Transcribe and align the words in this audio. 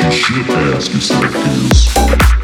You 0.00 0.12
should 0.12 0.48
ask 0.50 2.37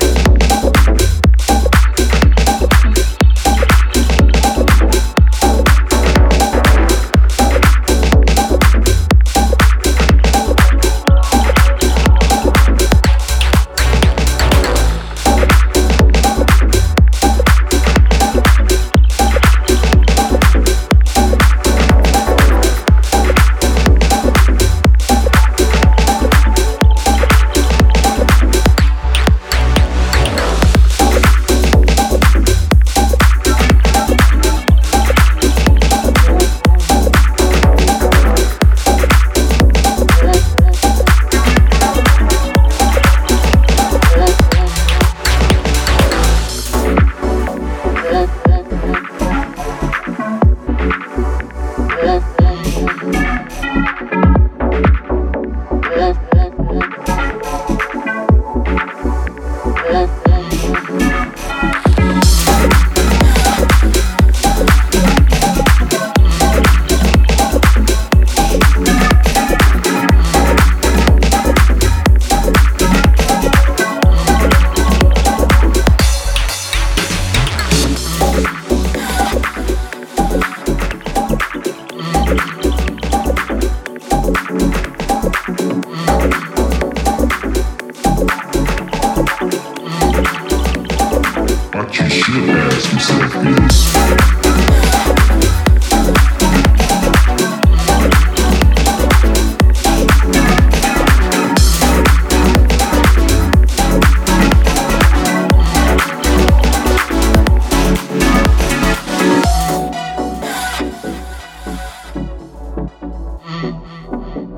Mm-hmm. 113.85 114.54